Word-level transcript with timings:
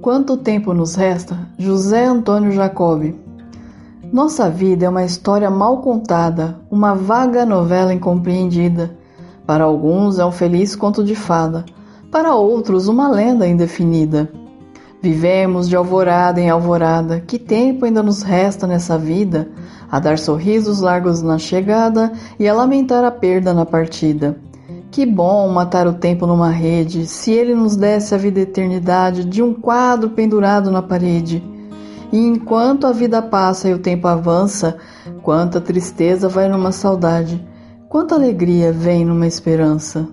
Quanto 0.00 0.36
tempo 0.36 0.72
nos 0.72 0.94
resta? 0.94 1.48
José 1.58 2.04
Antônio 2.04 2.50
Jacobi. 2.52 3.14
Nossa 4.12 4.48
vida 4.48 4.86
é 4.86 4.88
uma 4.88 5.04
história 5.04 5.50
mal 5.50 5.78
contada, 5.80 6.58
uma 6.70 6.94
vaga 6.94 7.46
novela 7.46 7.92
incompreendida. 7.92 8.96
Para 9.46 9.64
alguns 9.64 10.18
é 10.18 10.24
um 10.24 10.32
feliz 10.32 10.74
conto 10.74 11.04
de 11.04 11.14
fada, 11.14 11.64
para 12.10 12.34
outros 12.34 12.88
uma 12.88 13.08
lenda 13.08 13.46
indefinida. 13.46 14.30
Vivemos 15.00 15.68
de 15.68 15.74
alvorada 15.74 16.40
em 16.40 16.50
alvorada, 16.50 17.20
que 17.20 17.38
tempo 17.38 17.84
ainda 17.84 18.02
nos 18.02 18.22
resta 18.22 18.66
nessa 18.66 18.96
vida? 18.96 19.48
A 19.90 19.98
dar 19.98 20.18
sorrisos 20.18 20.80
largos 20.80 21.22
na 21.22 21.38
chegada 21.38 22.12
e 22.38 22.48
a 22.48 22.54
lamentar 22.54 23.04
a 23.04 23.10
perda 23.10 23.52
na 23.52 23.66
partida. 23.66 24.36
Que 24.92 25.06
bom 25.06 25.48
matar 25.48 25.86
o 25.86 25.94
tempo 25.94 26.26
numa 26.26 26.50
rede, 26.50 27.06
se 27.06 27.32
ele 27.32 27.54
nos 27.54 27.76
desse 27.76 28.14
a 28.14 28.18
vida 28.18 28.40
eternidade 28.40 29.24
de 29.24 29.42
um 29.42 29.54
quadro 29.54 30.10
pendurado 30.10 30.70
na 30.70 30.82
parede. 30.82 31.42
E 32.12 32.18
enquanto 32.18 32.86
a 32.86 32.92
vida 32.92 33.22
passa 33.22 33.70
e 33.70 33.72
o 33.72 33.78
tempo 33.78 34.06
avança, 34.06 34.76
quanta 35.22 35.62
tristeza 35.62 36.28
vai 36.28 36.46
numa 36.46 36.72
saudade, 36.72 37.42
quanta 37.88 38.14
alegria 38.14 38.70
vem 38.70 39.02
numa 39.02 39.26
esperança. 39.26 40.06